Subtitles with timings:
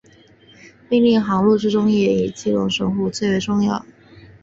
[0.89, 3.85] 命令航路之中也以基隆神户线最为重要。